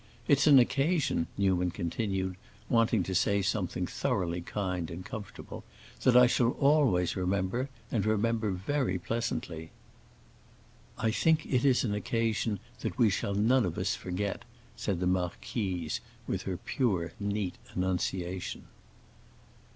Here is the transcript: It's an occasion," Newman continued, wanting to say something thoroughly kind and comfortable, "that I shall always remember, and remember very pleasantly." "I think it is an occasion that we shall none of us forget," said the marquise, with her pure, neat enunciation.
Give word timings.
It's 0.27 0.47
an 0.47 0.57
occasion," 0.57 1.27
Newman 1.37 1.69
continued, 1.69 2.35
wanting 2.69 3.03
to 3.03 3.13
say 3.13 3.43
something 3.43 3.85
thoroughly 3.85 4.41
kind 4.41 4.89
and 4.89 5.05
comfortable, 5.05 5.63
"that 6.01 6.17
I 6.17 6.25
shall 6.25 6.53
always 6.53 7.15
remember, 7.15 7.69
and 7.91 8.03
remember 8.03 8.49
very 8.49 8.97
pleasantly." 8.97 9.69
"I 10.97 11.11
think 11.11 11.45
it 11.45 11.63
is 11.63 11.83
an 11.83 11.93
occasion 11.93 12.59
that 12.79 12.97
we 12.97 13.11
shall 13.11 13.35
none 13.35 13.63
of 13.63 13.77
us 13.77 13.93
forget," 13.93 14.43
said 14.75 14.99
the 14.99 15.05
marquise, 15.05 16.01
with 16.25 16.41
her 16.49 16.57
pure, 16.57 17.11
neat 17.19 17.53
enunciation. 17.75 18.63